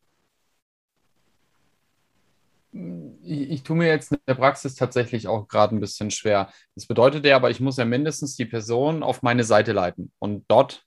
Ich, 3.24 3.52
ich 3.52 3.64
tue 3.64 3.76
mir 3.76 3.88
jetzt 3.88 4.14
in 4.14 4.20
der 4.28 4.36
Praxis 4.36 4.76
tatsächlich 4.76 5.28
auch 5.28 5.48
gerade 5.48 5.76
ein 5.76 5.82
bisschen 5.82 6.10
schwer. 6.10 6.52
Das 6.74 6.86
bedeutet 6.88 7.26
ja 7.26 7.36
aber, 7.36 7.52
ich 7.52 7.60
muss 7.60 7.78
ja 7.78 7.86
mindestens 7.86 8.36
die 8.36 8.46
Person 8.46 9.04
auf 9.04 9.22
meine 9.22 9.44
Seite 9.44 9.74
leiten 9.74 10.12
und 10.20 10.46
dort 10.48 10.86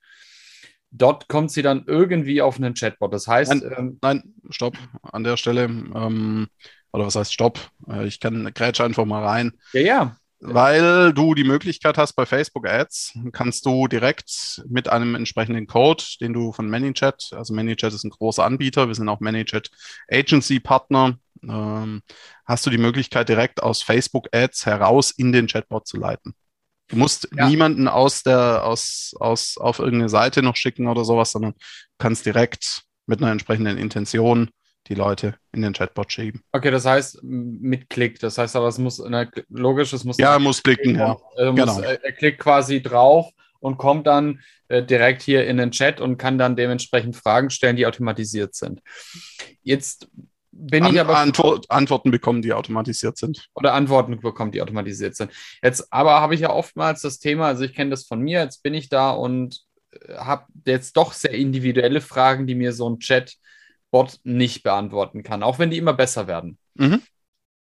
dort 0.97 1.29
kommt 1.29 1.51
sie 1.51 1.63
dann 1.63 1.85
irgendwie 1.87 2.41
auf 2.41 2.57
einen 2.57 2.75
Chatbot. 2.75 3.13
Das 3.13 3.29
heißt. 3.29 3.53
Nein, 3.53 3.73
ähm, 3.77 3.99
nein 4.01 4.35
stopp. 4.51 4.77
An 5.03 5.25
der 5.25 5.37
Stelle 5.37 5.65
ähm, 5.65 6.47
oder 6.95 7.07
was 7.07 7.17
heißt 7.17 7.35
Stopp? 7.35 7.59
Äh, 7.89 8.07
ich 8.07 8.21
kann 8.21 8.53
grätsch 8.55 8.81
einfach 8.81 9.05
mal 9.05 9.25
rein. 9.25 9.53
Ja, 9.73 9.81
ja. 9.81 10.17
Weil 10.39 11.13
du 11.15 11.35
die 11.35 11.45
Möglichkeit 11.45 11.97
hast, 11.97 12.13
bei 12.13 12.27
Facebook 12.27 12.69
Ads 12.69 13.19
kannst 13.33 13.65
du 13.67 13.89
direkt 13.89 14.63
mit 14.69 14.89
einem 14.89 15.15
entsprechenden 15.15 15.67
Code, 15.67 16.05
den 16.21 16.35
du 16.35 16.53
von 16.53 16.69
ManyChat, 16.69 17.31
also 17.33 17.55
ManyChat 17.55 17.95
ist 17.95 18.05
ein 18.05 18.11
großer 18.11 18.45
Anbieter, 18.45 18.87
wir 18.87 18.95
sind 18.95 19.09
auch 19.09 19.21
ManyChat 19.21 19.71
Agency 20.11 20.61
Partner, 20.61 21.19
ähm, 21.43 22.03
hast 22.45 22.67
du 22.67 22.71
die 22.71 22.79
Möglichkeit, 22.79 23.29
direkt 23.29 23.63
aus 23.63 23.83
Facebook 23.83 24.29
Ads 24.33 24.67
heraus 24.67 25.11
in 25.13 25.33
den 25.33 25.47
Chatbot 25.47 25.87
zu 25.87 25.97
leiten. 25.97 26.35
Du 26.89 26.97
musst 26.97 27.29
ja. 27.35 27.49
niemanden 27.49 27.89
aus 27.89 28.23
der, 28.23 28.65
aus, 28.65 29.15
aus, 29.19 29.57
auf 29.57 29.79
irgendeine 29.79 30.11
Seite 30.11 30.43
noch 30.43 30.57
schicken 30.57 30.89
oder 30.89 31.05
sowas, 31.05 31.33
sondern 31.33 31.55
kannst 31.97 32.27
direkt 32.27 32.83
mit 33.07 33.23
einer 33.23 33.33
entsprechenden 33.33 33.79
Intention 33.79 34.51
die 34.89 34.95
Leute 34.95 35.37
in 35.53 35.63
den 35.63 35.73
Chatbot 35.73 36.13
schieben. 36.13 36.43
Okay, 36.53 36.71
das 36.71 36.85
heißt 36.85 37.23
mit 37.23 37.89
Klick. 37.89 38.19
Das 38.21 38.39
heißt 38.39 38.55
aber, 38.57 38.69
es 38.69 38.79
muss 38.79 39.03
na, 39.07 39.27
logisch, 39.49 39.93
es 39.93 40.05
muss. 40.05 40.19
Ja, 40.19 40.35
er 40.35 40.39
muss 40.39 40.63
klicken, 40.63 40.97
ja. 40.97 41.17
Er, 41.37 41.53
genau. 41.53 41.75
muss, 41.75 41.79
er, 41.79 42.13
klickt 42.13 42.41
quasi 42.41 42.83
drauf 42.83 43.31
und 43.61 43.79
kommt 43.79 44.07
dann 44.07 44.41
äh, 44.69 44.83
direkt 44.83 45.23
hier 45.23 45.47
in 45.47 45.57
den 45.57 45.71
Chat 45.71 46.01
und 46.01 46.19
kann 46.19 46.39
dann 46.39 46.57
dementsprechend 46.57 47.17
Fragen 47.17 47.51
stellen, 47.51 47.77
die 47.77 47.87
automatisiert 47.87 48.55
sind. 48.55 48.83
Jetzt 49.63 50.09
bin 50.53 50.85
An, 50.85 50.95
ich 50.95 51.01
aber. 51.01 51.19
Antwort, 51.19 51.71
Antworten 51.71 52.11
bekommen, 52.11 52.43
die 52.43 52.53
automatisiert 52.53 53.17
sind. 53.17 53.49
Oder 53.55 53.73
Antworten 53.73 54.21
bekommen, 54.21 54.53
die 54.53 54.63
automatisiert 54.63 55.17
sind. 55.17 55.33
Jetzt 55.63 55.93
aber 55.93 56.21
habe 56.21 56.35
ich 56.35 56.41
ja 56.41 56.51
oftmals 56.51 57.01
das 57.01 57.19
Thema, 57.19 57.49
also 57.49 57.65
ich 57.65 57.75
kenne 57.75 57.91
das 57.91 58.05
von 58.05 58.21
mir, 58.21 58.41
jetzt 58.41 58.63
bin 58.63 58.75
ich 58.75 58.89
da 58.89 59.11
und 59.11 59.63
äh, 59.93 60.15
habe 60.15 60.45
jetzt 60.67 60.97
doch 60.97 61.15
sehr 61.15 61.33
individuelle 61.33 62.03
Fragen, 62.03 62.47
die 62.47 62.55
mir 62.55 62.73
so 62.73 62.89
ein 62.89 62.99
Chat 62.99 63.37
Bot 63.95 64.19
nicht 64.25 64.65
beantworten 64.65 65.23
kann, 65.23 65.45
auch 65.45 65.61
wenn 65.61 65.71
die 65.71 65.79
immer 65.79 65.93
besser 65.93 66.27
werden. 66.27 66.59
Mhm. 66.75 67.01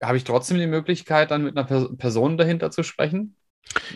Habe 0.02 0.18
ich 0.18 0.25
trotzdem 0.25 0.58
die 0.58 0.66
Möglichkeit, 0.66 1.30
dann 1.30 1.42
mit 1.42 1.56
einer 1.56 1.88
Person 1.97 2.37
dahinter 2.37 2.70
zu 2.70 2.82
sprechen? 2.82 3.35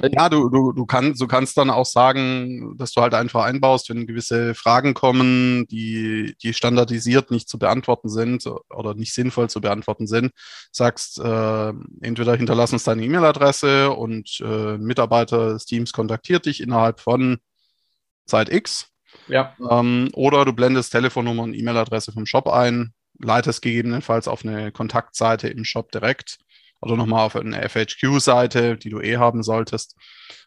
Ja, 0.03 0.31
du, 0.31 0.49
du, 0.49 0.73
du, 0.73 0.87
kannst, 0.87 1.21
du 1.21 1.27
kannst 1.27 1.59
dann 1.59 1.69
auch 1.69 1.85
sagen, 1.85 2.75
dass 2.79 2.93
du 2.93 3.03
halt 3.03 3.13
einfach 3.13 3.45
einbaust, 3.45 3.91
wenn 3.91 4.07
gewisse 4.07 4.55
Fragen 4.55 4.95
kommen, 4.95 5.67
die, 5.67 6.35
die 6.43 6.55
standardisiert 6.55 7.31
nicht 7.31 7.51
zu 7.51 7.59
beantworten 7.59 8.09
sind 8.09 8.47
oder 8.71 8.95
nicht 8.95 9.13
sinnvoll 9.13 9.51
zu 9.51 9.61
beantworten 9.61 10.07
sind, 10.07 10.33
sagst, 10.71 11.19
äh, 11.19 11.73
entweder 12.01 12.35
hinterlass 12.35 12.73
uns 12.73 12.85
deine 12.85 13.05
E-Mail-Adresse 13.05 13.91
und 13.91 14.41
äh, 14.41 14.77
ein 14.77 14.85
Mitarbeiter 14.85 15.53
des 15.53 15.67
Teams 15.67 15.93
kontaktiert 15.93 16.47
dich 16.47 16.63
innerhalb 16.63 16.99
von 16.99 17.37
Zeit 18.25 18.51
X 18.51 18.92
ja. 19.29 19.57
Ähm, 19.71 20.11
oder 20.15 20.45
du 20.45 20.53
blendest 20.53 20.93
Telefonnummer 20.93 21.43
und 21.43 21.55
E-Mail-Adresse 21.55 22.13
vom 22.13 22.27
Shop 22.27 22.49
ein, 22.49 22.93
leitest 23.19 23.63
gegebenenfalls 23.63 24.29
auf 24.29 24.45
eine 24.45 24.73
Kontaktseite 24.73 25.49
im 25.49 25.65
Shop 25.65 25.91
direkt 25.93 26.39
oder 26.81 26.97
nochmal 26.97 27.25
auf 27.25 27.37
eine 27.37 27.69
FHQ-Seite, 27.69 28.77
die 28.77 28.91
du 28.91 29.01
eh 29.01 29.17
haben 29.17 29.43
solltest 29.43 29.97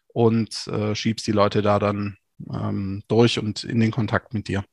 und 0.08 0.66
äh, 0.68 0.94
schiebst 0.94 1.26
die 1.26 1.32
Leute 1.32 1.62
da 1.62 1.78
dann 1.78 2.18
ähm, 2.52 3.02
durch 3.08 3.38
und 3.38 3.64
in 3.64 3.80
den 3.80 3.90
Kontakt 3.90 4.34
mit 4.34 4.48
dir. 4.48 4.64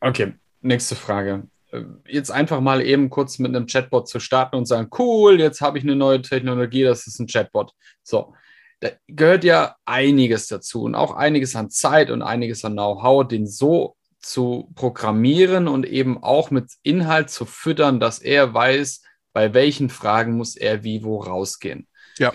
Okay, 0.00 0.34
nächste 0.60 0.96
Frage. 0.96 1.48
Äh, 1.70 1.84
jetzt 2.06 2.30
einfach 2.30 2.60
mal 2.60 2.82
eben 2.82 3.10
kurz 3.10 3.38
mit 3.38 3.54
einem 3.54 3.66
Chatbot 3.66 4.08
zu 4.08 4.20
starten 4.20 4.56
und 4.56 4.66
sagen, 4.66 4.88
cool, 4.98 5.40
jetzt 5.40 5.60
habe 5.60 5.78
ich 5.78 5.84
eine 5.84 5.96
neue 5.96 6.22
Technologie, 6.22 6.82
das 6.82 7.06
ist 7.06 7.18
ein 7.20 7.28
Chatbot. 7.28 7.72
So, 8.02 8.34
da 8.82 8.90
gehört 9.06 9.44
ja 9.44 9.76
einiges 9.84 10.48
dazu 10.48 10.82
und 10.82 10.96
auch 10.96 11.14
einiges 11.14 11.54
an 11.54 11.70
Zeit 11.70 12.10
und 12.10 12.20
einiges 12.20 12.64
an 12.64 12.72
Know-how, 12.72 13.26
den 13.26 13.46
so 13.46 13.96
zu 14.18 14.72
programmieren 14.74 15.68
und 15.68 15.86
eben 15.86 16.20
auch 16.22 16.50
mit 16.50 16.72
Inhalt 16.82 17.30
zu 17.30 17.44
füttern, 17.44 18.00
dass 18.00 18.18
er 18.18 18.52
weiß, 18.52 19.02
bei 19.32 19.54
welchen 19.54 19.88
Fragen 19.88 20.36
muss 20.36 20.56
er 20.56 20.82
wie 20.82 21.04
wo 21.04 21.20
rausgehen. 21.20 21.86
Ja. 22.18 22.32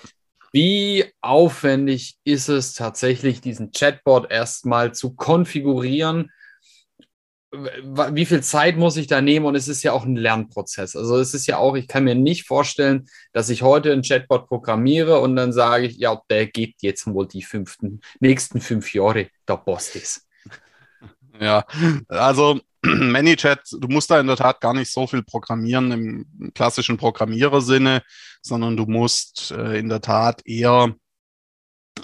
Wie 0.54 1.06
aufwendig 1.20 2.18
ist 2.24 2.48
es 2.48 2.74
tatsächlich, 2.74 3.42
diesen 3.42 3.72
Chatbot 3.72 4.32
erstmal 4.32 4.94
zu 4.94 5.16
konfigurieren, 5.16 6.32
wie 8.12 8.26
viel 8.26 8.42
Zeit 8.42 8.78
muss 8.78 8.98
ich 8.98 9.08
da 9.08 9.22
nehmen? 9.22 9.46
Und 9.46 9.56
es 9.56 9.68
ist 9.68 9.84
ja 9.84 9.92
auch 9.94 10.06
ein 10.06 10.16
Lernprozess. 10.16 10.96
Also 10.96 11.18
es 11.18 11.34
ist 11.34 11.48
ja 11.48 11.58
auch, 11.58 11.76
ich 11.76 11.88
kann 11.88 12.04
mir 12.04 12.16
nicht 12.16 12.46
vorstellen, 12.46 13.08
dass 13.34 13.50
ich 13.50 13.62
heute 13.62 13.92
einen 13.92 14.04
Chatbot 14.04 14.48
programmiere 14.48 15.20
und 15.20 15.36
dann 15.36 15.54
sage 15.54 15.86
ich, 15.86 15.98
ja, 15.98 16.22
der 16.30 16.48
geht 16.48 16.76
jetzt 16.82 17.08
wohl 17.08 17.28
die 17.28 17.44
fünften, 17.44 18.02
nächsten 18.20 18.62
fünf 18.62 18.94
Jahre, 18.94 19.30
der 19.48 19.58
Boss 19.58 19.96
ist. 19.96 20.26
Ja, 21.40 21.66
also 22.08 22.60
ManyChat, 22.82 23.60
du 23.80 23.88
musst 23.90 24.10
da 24.10 24.20
in 24.20 24.26
der 24.26 24.38
Tat 24.38 24.60
gar 24.60 24.74
nicht 24.74 24.92
so 24.92 25.06
viel 25.06 25.22
programmieren 25.22 25.92
im 25.92 26.52
klassischen 26.56 26.98
Programmierer-Sinne, 26.98 28.02
sondern 28.42 28.76
du 28.76 28.88
musst 28.88 29.52
äh, 29.52 29.78
in 29.78 29.88
der 29.88 30.02
Tat 30.02 30.42
eher 30.46 30.96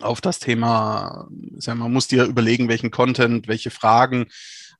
auf 0.01 0.21
das 0.21 0.39
Thema, 0.39 1.27
man 1.65 1.91
muss 1.91 2.07
dir 2.07 2.25
überlegen, 2.25 2.69
welchen 2.69 2.91
Content, 2.91 3.47
welche 3.47 3.71
Fragen 3.71 4.27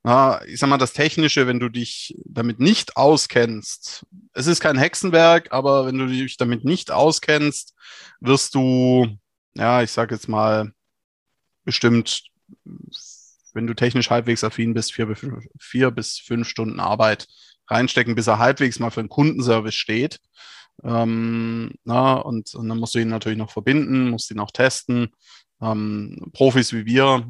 na, 0.04 0.44
ich 0.46 0.58
sag 0.60 0.68
mal, 0.68 0.76
das 0.76 0.92
Technische, 0.92 1.46
wenn 1.46 1.58
du 1.58 1.70
dich 1.70 2.14
damit 2.26 2.60
nicht 2.60 2.98
auskennst, 2.98 4.04
es 4.34 4.46
ist 4.46 4.60
kein 4.60 4.76
Hexenwerk, 4.76 5.50
aber 5.50 5.86
wenn 5.86 5.96
du 5.96 6.06
dich 6.06 6.36
damit 6.36 6.64
nicht 6.64 6.90
auskennst, 6.90 7.74
wirst 8.20 8.54
du, 8.54 9.08
ja, 9.54 9.82
ich 9.82 9.90
sag 9.90 10.10
jetzt 10.10 10.28
mal, 10.28 10.72
bestimmt, 11.64 12.24
wenn 13.54 13.66
du 13.66 13.72
technisch 13.72 14.10
halbwegs 14.10 14.44
affin 14.44 14.74
bist, 14.74 14.92
vier, 14.92 15.14
vier 15.58 15.90
bis 15.90 16.18
fünf 16.18 16.48
Stunden 16.48 16.80
Arbeit 16.80 17.26
reinstecken, 17.68 18.14
bis 18.14 18.26
er 18.26 18.38
halbwegs 18.38 18.78
mal 18.78 18.90
für 18.90 19.00
einen 19.00 19.08
Kundenservice 19.08 19.74
steht. 19.74 20.20
Ähm, 20.82 21.72
na, 21.84 22.14
und, 22.14 22.54
und, 22.54 22.68
dann 22.68 22.78
musst 22.78 22.94
du 22.94 22.98
ihn 22.98 23.08
natürlich 23.08 23.38
noch 23.38 23.52
verbinden, 23.52 24.10
musst 24.10 24.30
ihn 24.30 24.40
auch 24.40 24.50
testen. 24.50 25.12
Ähm, 25.62 26.30
Profis 26.34 26.74
wie 26.74 26.84
wir, 26.84 27.26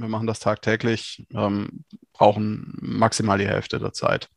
wir 0.00 0.08
machen 0.08 0.26
das 0.26 0.40
tagtäglich, 0.40 1.26
ähm, 1.32 1.84
brauchen 2.12 2.76
maximal 2.80 3.38
die 3.38 3.48
Hälfte 3.48 3.78
der 3.78 3.92
Zeit. 3.92 4.28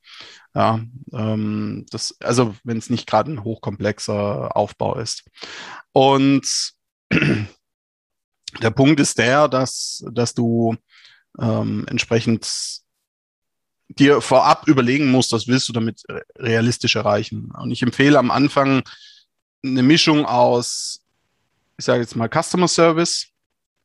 Ja, 0.56 0.80
ähm, 1.12 1.86
das, 1.90 2.16
also 2.22 2.56
wenn 2.64 2.78
es 2.78 2.90
nicht 2.90 3.08
gerade 3.08 3.32
ein 3.32 3.44
hochkomplexer 3.44 4.56
Aufbau 4.56 4.98
ist. 4.98 5.24
Und 5.92 6.74
der 8.62 8.72
Punkt 8.72 9.00
ist 9.00 9.18
der, 9.18 9.48
dass, 9.48 10.06
dass 10.12 10.34
du 10.34 10.76
ähm, 11.40 11.86
entsprechend 11.88 12.82
dir 13.90 14.22
vorab 14.22 14.68
überlegen 14.68 15.12
musst, 15.12 15.32
was 15.32 15.48
willst 15.48 15.70
du 15.70 15.74
damit 15.74 16.04
realistisch 16.38 16.96
erreichen. 16.96 17.52
Und 17.52 17.72
ich 17.72 17.82
empfehle 17.82 18.18
am 18.18 18.32
Anfang 18.32 18.84
eine 19.64 19.84
Mischung 19.84 20.26
aus, 20.26 21.02
ich 21.78 21.86
sage 21.86 22.02
jetzt 22.02 22.16
mal 22.16 22.30
Customer 22.30 22.68
Service, 22.68 23.33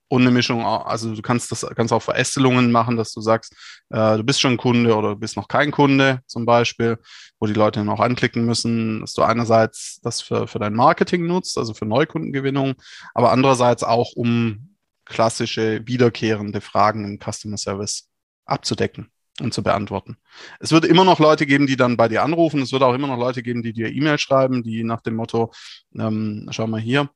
und 0.09 0.23
eine 0.23 0.31
Mischung, 0.31 0.65
also 0.65 1.15
du 1.15 1.23
kannst 1.23 1.53
das 1.53 1.67
kannst 1.77 1.93
auch 1.93 2.03
Verästelungen 2.03 2.73
machen, 2.73 2.97
dass 2.97 3.12
du 3.12 3.21
sagst, 3.21 3.55
äh, 3.91 4.17
du 4.17 4.25
bist 4.25 4.41
schon 4.41 4.57
Kunde 4.57 4.97
oder 4.97 5.11
du 5.11 5.17
bist 5.17 5.37
noch 5.37 5.49
kein 5.49 5.71
Kunde 5.71 6.21
zum 6.27 6.47
Beispiel, 6.47 6.99
wo 7.38 7.47
die 7.47 7.53
Leute 7.53 7.85
noch 7.85 8.00
anklicken 8.00 8.45
müssen, 8.45 9.00
dass 9.00 9.12
du 9.12 9.23
einerseits 9.23 10.00
das 10.03 10.21
für, 10.23 10.47
für 10.49 10.59
dein 10.59 10.75
Marketing 10.75 11.27
nutzt, 11.27 11.59
also 11.59 11.75
für 11.75 11.87
Neukundengewinnung, 11.87 12.75
aber 13.15 13.33
andererseits 13.33 13.85
auch 13.85 14.12
um 14.15 14.75
klassische 15.05 15.87
wiederkehrende 15.87 16.61
Fragen 16.61 17.05
im 17.05 17.19
Customer 17.19 17.57
Service 17.57 18.09
abzudecken 18.45 19.11
und 19.41 19.55
zu 19.55 19.62
beantworten. 19.62 20.17
Es 20.61 20.73
wird 20.73 20.85
immer 20.85 21.05
noch 21.05 21.19
Leute 21.19 21.47
geben, 21.47 21.67
die 21.67 21.77
dann 21.77 21.97
bei 21.97 22.09
dir 22.09 22.23
anrufen. 22.23 22.61
Es 22.61 22.73
wird 22.73 22.83
auch 22.83 22.95
immer 22.95 23.07
noch 23.07 23.19
Leute 23.19 23.43
geben, 23.43 23.62
die 23.62 23.73
dir 23.73 23.93
E-Mail 23.93 24.19
schreiben, 24.19 24.62
die 24.62 24.85
nach 24.85 25.00
dem 25.00 25.17
Motto, 25.17 25.53
ähm, 25.99 26.49
schau 26.50 26.67
mal 26.67 26.81
hier, 26.81 27.09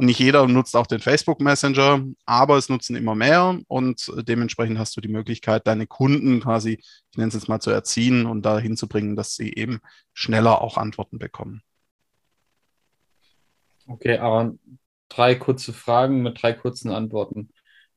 und 0.00 0.06
nicht 0.06 0.18
jeder 0.18 0.48
nutzt 0.48 0.76
auch 0.76 0.86
den 0.86 1.00
Facebook 1.00 1.42
Messenger, 1.42 2.02
aber 2.24 2.56
es 2.56 2.70
nutzen 2.70 2.96
immer 2.96 3.14
mehr 3.14 3.60
und 3.68 4.10
dementsprechend 4.26 4.78
hast 4.78 4.96
du 4.96 5.02
die 5.02 5.08
Möglichkeit, 5.08 5.66
deine 5.66 5.86
Kunden 5.86 6.40
quasi, 6.40 6.80
ich 6.80 7.18
nenne 7.18 7.28
es 7.28 7.34
jetzt 7.34 7.50
mal, 7.50 7.60
zu 7.60 7.70
erziehen 7.70 8.24
und 8.24 8.40
dahin 8.40 8.78
zu 8.78 8.88
bringen, 8.88 9.14
dass 9.14 9.34
sie 9.34 9.52
eben 9.52 9.80
schneller 10.14 10.62
auch 10.62 10.78
Antworten 10.78 11.18
bekommen. 11.18 11.62
Okay, 13.86 14.16
aber 14.16 14.54
drei 15.10 15.34
kurze 15.34 15.74
Fragen 15.74 16.22
mit 16.22 16.42
drei 16.42 16.54
kurzen 16.54 16.90
Antworten. 16.90 17.50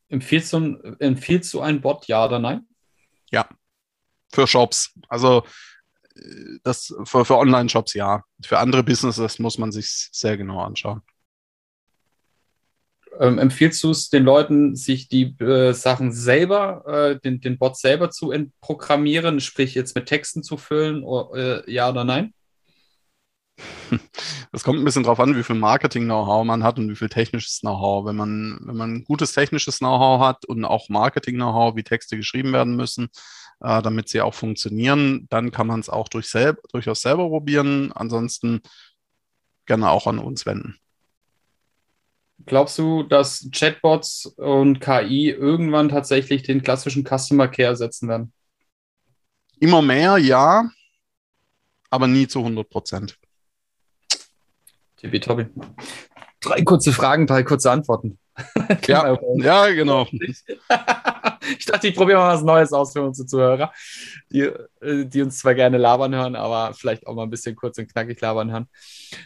Empfiehlst 0.10 0.52
du, 0.52 0.98
empfiehlst 1.00 1.54
du 1.54 1.62
einen 1.62 1.80
Bot, 1.80 2.08
ja 2.08 2.26
oder 2.26 2.40
nein? 2.40 2.68
Ja, 3.32 3.48
für 4.30 4.46
Shops. 4.46 4.94
Also 5.08 5.46
das 6.66 6.94
für, 7.06 7.24
für 7.24 7.38
Online-Shops 7.38 7.94
ja. 7.94 8.24
Für 8.44 8.60
andere 8.60 8.84
Businesses 8.84 9.40
muss 9.40 9.58
man 9.58 9.72
sich 9.72 10.10
sehr 10.12 10.36
genau 10.36 10.62
anschauen. 10.62 11.02
Ähm, 13.20 13.38
empfiehlst 13.38 13.84
du 13.84 13.92
es 13.92 14.10
den 14.10 14.24
Leuten, 14.24 14.76
sich 14.76 15.08
die 15.08 15.36
äh, 15.40 15.74
Sachen 15.74 16.12
selber, 16.12 16.84
äh, 16.88 17.20
den, 17.20 17.42
den 17.42 17.58
Bot 17.58 17.78
selber 17.78 18.10
zu 18.10 18.34
programmieren, 18.62 19.40
sprich 19.40 19.76
jetzt 19.76 19.96
mit 19.96 20.08
Texten 20.08 20.44
zu 20.44 20.58
füllen, 20.58 21.04
oder, 21.04 21.66
äh, 21.68 21.72
ja 21.72 21.90
oder 21.90 22.04
nein? 22.04 22.34
Das 24.52 24.64
kommt 24.64 24.80
ein 24.80 24.86
bisschen 24.86 25.04
drauf 25.04 25.20
an, 25.20 25.36
wie 25.36 25.44
viel 25.44 25.56
Marketing-Know-how 25.56 26.46
man 26.46 26.64
hat 26.64 26.78
und 26.78 26.90
wie 26.90 26.96
viel 26.96 27.10
technisches 27.10 27.62
Know-how. 27.62 28.06
Wenn 28.06 28.16
man, 28.16 28.60
wenn 28.62 28.76
man 28.76 29.04
gutes 29.04 29.34
technisches 29.34 29.80
Know-how 29.80 30.22
hat 30.22 30.46
und 30.46 30.64
auch 30.64 30.90
Marketing-Know-how, 30.90 31.76
wie 31.76 31.84
Texte 31.84 32.18
geschrieben 32.18 32.54
werden 32.54 32.76
müssen, 32.76 33.10
äh, 33.62 33.82
damit 33.82 34.10
sie 34.10 34.22
auch 34.22 34.34
funktionieren, 34.36 35.26
dann 35.30 35.52
kann 35.52 35.68
man 35.68 35.80
es 35.80 35.90
auch 35.90 36.08
durch 36.08 36.30
selb 36.30 36.62
durchaus 36.72 37.02
selber 37.02 37.30
probieren. 37.30 37.92
Ansonsten 37.94 38.62
gerne 39.66 39.90
auch 39.90 40.06
an 40.06 40.20
uns 40.20 40.46
wenden. 40.46 40.78
Glaubst 42.46 42.78
du, 42.78 43.04
dass 43.04 43.48
Chatbots 43.52 44.26
und 44.26 44.80
KI 44.80 45.30
irgendwann 45.30 45.90
tatsächlich 45.90 46.44
den 46.44 46.62
klassischen 46.62 47.06
Customer 47.06 47.48
Care 47.48 47.70
ersetzen 47.70 48.10
werden? 48.10 48.34
Immer 49.60 49.82
mehr, 49.82 50.18
ja, 50.18 50.70
aber 51.90 52.08
nie 52.08 52.28
zu 52.28 52.40
100 52.40 52.70
Prozent. 52.70 53.18
Tippitoppi. 54.98 55.46
Drei 56.42 56.64
kurze 56.64 56.92
Fragen, 56.92 57.28
drei 57.28 57.44
kurze 57.44 57.72
Antworten. 57.72 58.20
ja, 58.88 59.18
ja, 59.36 59.70
genau. 59.70 60.08
ich 60.12 61.66
dachte, 61.66 61.88
ich 61.88 61.96
probiere 61.96 62.20
mal 62.20 62.34
was 62.34 62.44
Neues 62.44 62.74
aus 62.74 62.92
für 62.92 63.04
unsere 63.04 63.26
Zuhörer, 63.26 63.72
die, 64.30 64.42
äh, 64.82 65.06
die 65.06 65.22
uns 65.22 65.38
zwar 65.38 65.56
gerne 65.56 65.78
labern 65.78 66.14
hören, 66.14 66.36
aber 66.36 66.74
vielleicht 66.74 67.08
auch 67.08 67.14
mal 67.14 67.24
ein 67.24 67.30
bisschen 67.30 67.56
kurz 67.56 67.78
und 67.78 67.88
knackig 67.88 68.20
labern 68.20 68.52
hören. 68.52 68.68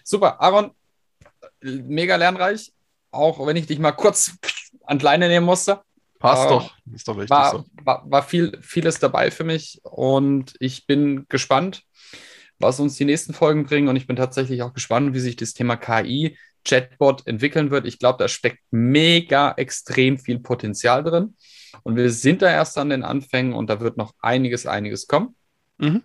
Super, 0.04 0.39
Aaron, 0.39 0.72
mega 1.62 2.15
lernreich 2.15 2.72
auch 3.12 3.46
wenn 3.46 3.56
ich 3.56 3.67
dich 3.67 3.80
mal 3.80 3.91
kurz 3.91 4.38
an 4.86 5.00
Leine 5.00 5.28
nehmen 5.28 5.46
musste. 5.46 5.82
Passt 6.20 6.46
äh, 6.46 6.50
doch, 6.50 6.76
ist 6.93 7.08
doch 7.08 7.17
richtig 7.17 7.30
war, 7.30 7.52
so. 7.52 7.65
War, 7.84 8.10
war 8.10 8.24
viel, 8.24 8.58
vieles 8.62 9.00
dabei 9.00 9.30
für 9.30 9.43
mich 9.43 9.80
und 9.84 10.56
ich 10.60 10.88
bin 10.88 11.26
gespannt, 11.30 11.84
was 12.60 12.80
uns 12.80 12.96
die 12.96 13.06
nächsten 13.06 13.34
Folgen 13.34 13.65
bringen 13.65 13.88
und 13.88 13.96
ich 13.96 14.08
bin 14.08 14.15
tatsächlich 14.15 14.63
auch 14.63 14.74
gespannt, 14.74 15.13
wie 15.13 15.20
sich 15.20 15.36
das 15.36 15.54
Thema 15.54 15.76
KI, 15.76 16.38
Chatbot 16.67 17.26
entwickeln 17.28 17.72
wird. 17.72 17.86
Ich 17.86 18.00
glaube, 18.00 18.17
da 18.17 18.28
steckt 18.28 18.60
mega 18.72 19.54
extrem 19.54 20.17
viel 20.17 20.39
Potenzial 20.39 21.04
drin 21.04 21.36
und 21.84 21.96
wir 21.96 22.12
sind 22.12 22.41
da 22.41 22.50
erst 22.50 22.78
an 22.78 22.89
den 22.89 23.04
Anfängen 23.04 23.54
und 23.54 23.70
da 23.70 23.80
wird 23.80 23.98
noch 23.98 24.13
einiges, 24.20 24.65
einiges 24.65 25.08
kommen. 25.08 25.36
Mhm. 25.78 26.04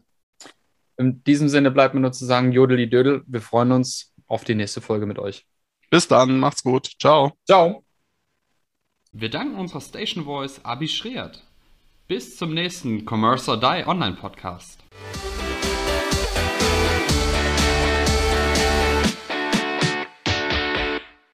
In 0.99 1.25
diesem 1.25 1.49
Sinne 1.49 1.71
bleibt 1.71 1.95
mir 1.95 2.01
nur 2.01 2.13
zu 2.13 2.27
sagen, 2.27 2.53
Jodeli 2.53 2.89
Dödel, 2.89 3.23
wir 3.27 3.41
freuen 3.41 3.73
uns 3.73 4.13
auf 4.27 4.45
die 4.45 4.55
nächste 4.55 4.81
Folge 4.81 5.07
mit 5.07 5.19
euch. 5.19 5.47
Bis 5.93 6.09
dann, 6.09 6.41
macht's 6.41 6.63
gut. 6.63 6.91
Ciao. 6.99 7.33
Ciao. 7.45 7.85
Wir 9.13 9.29
danken 9.29 9.57
unserer 9.57 9.83
Station 9.83 10.25
Voice 10.25 10.65
Abi 10.65 10.89
Schreert. 10.89 11.43
Bis 12.09 12.39
zum 12.39 12.55
nächsten 12.55 13.05
Commerce 13.05 13.51
or 13.51 13.61
Die 13.61 13.87
Online 13.87 14.17
Podcast. 14.17 14.83